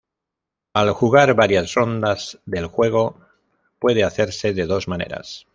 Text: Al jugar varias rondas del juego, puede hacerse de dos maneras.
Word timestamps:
Al 0.73 0.93
jugar 0.93 1.35
varias 1.35 1.75
rondas 1.75 2.39
del 2.47 2.65
juego, 2.65 3.19
puede 3.77 4.03
hacerse 4.03 4.51
de 4.51 4.65
dos 4.65 4.87
maneras. 4.87 5.45